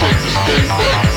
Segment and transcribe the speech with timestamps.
[0.00, 1.09] take this thing back.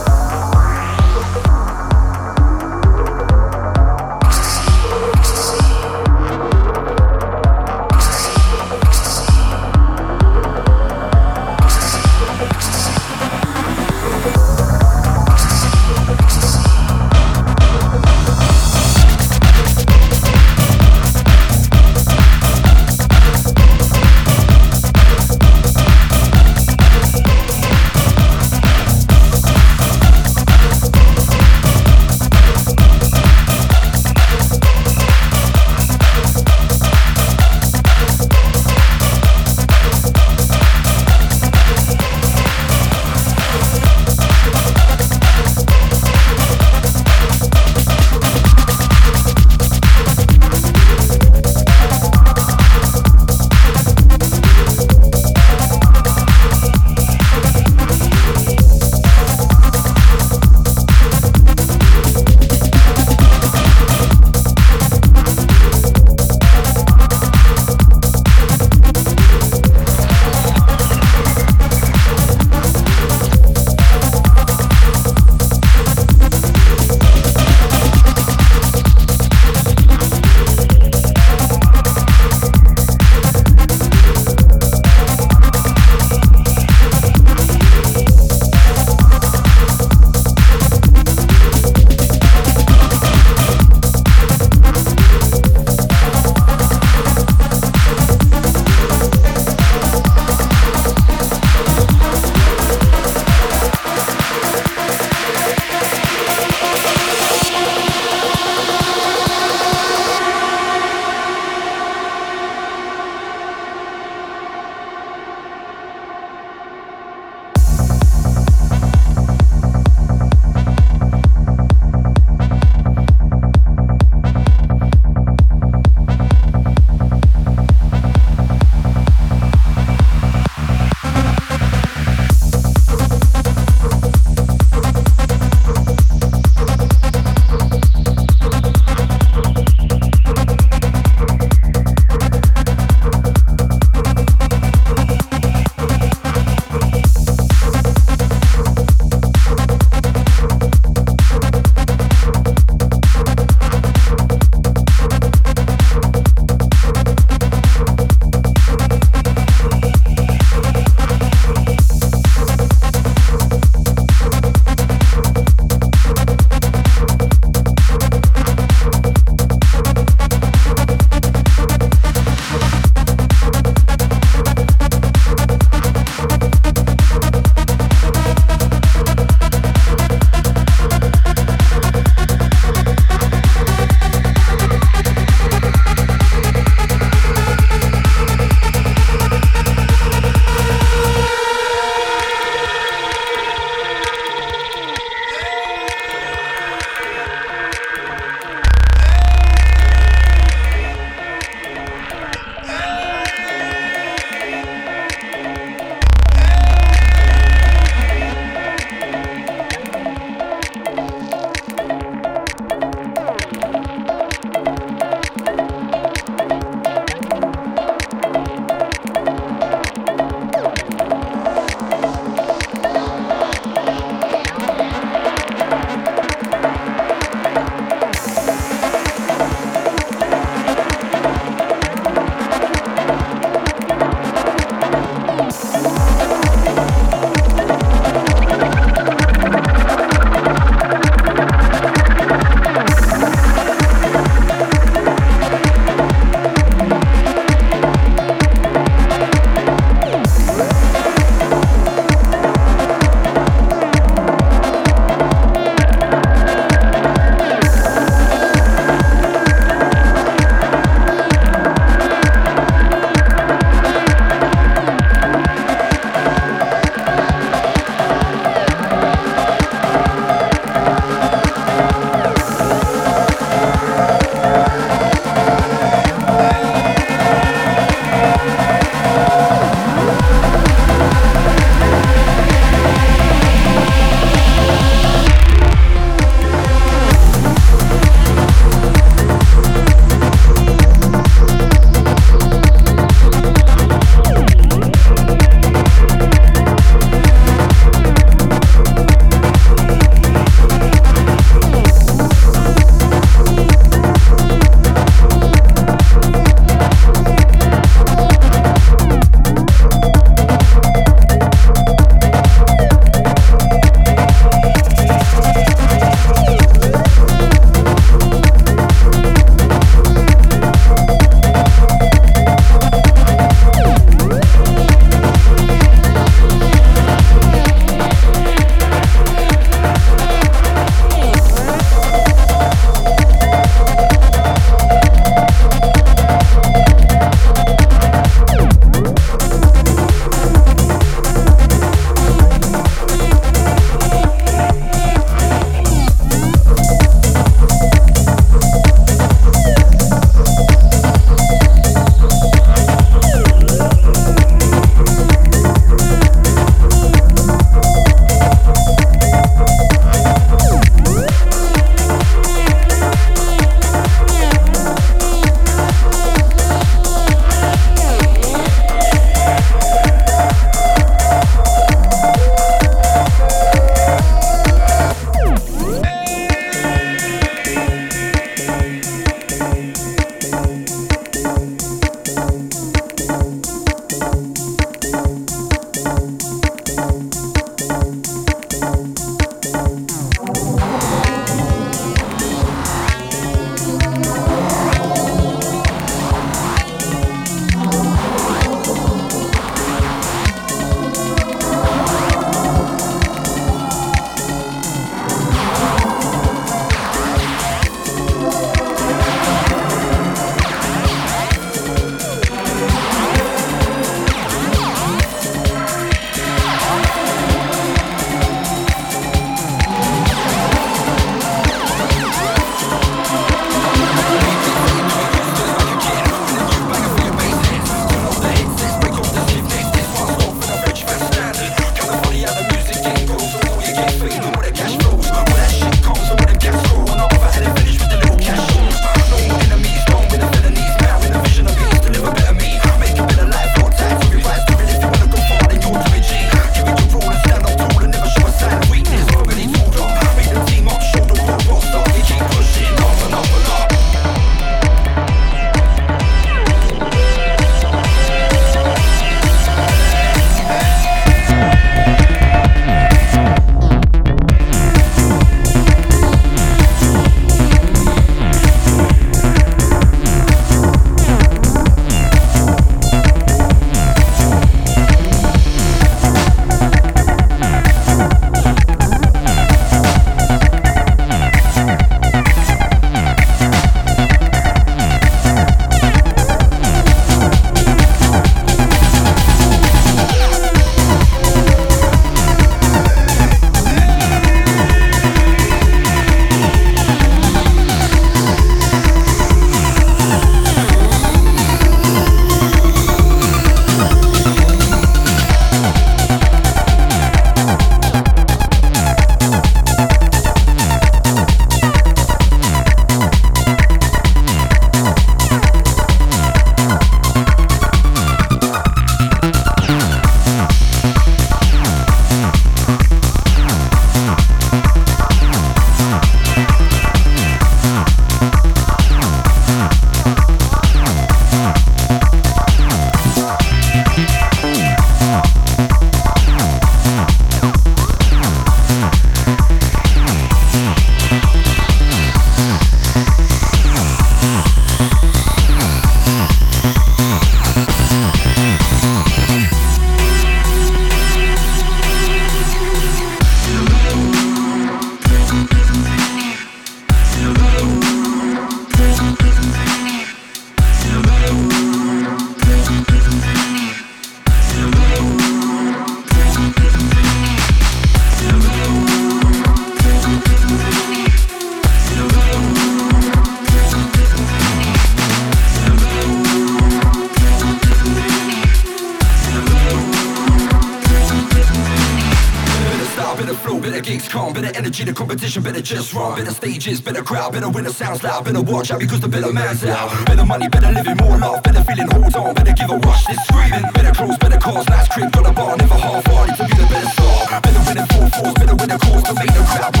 [585.81, 586.13] Better just.
[586.13, 588.45] Better stages, better crowd, better winner sounds loud.
[588.45, 590.25] Better watch out because the better man's out.
[590.25, 593.25] Better money, better living, more love, better feeling, hold on, better give a rush.
[593.25, 596.75] This screaming, better clothes, better cars, nice crib, got a bar, never half-hearted to be
[596.81, 597.61] the better star.
[597.61, 600.00] Better winning full force, better win a cause to make the crowd